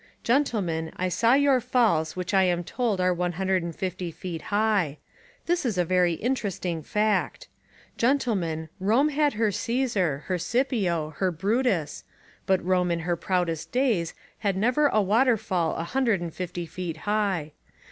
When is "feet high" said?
4.09-4.97, 16.65-17.51